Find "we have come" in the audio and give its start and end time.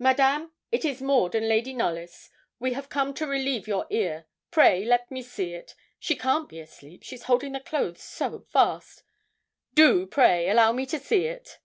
2.58-3.14